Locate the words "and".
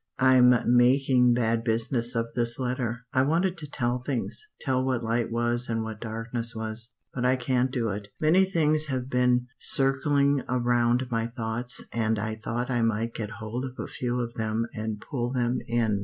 5.69-5.83, 11.93-12.17, 14.73-14.99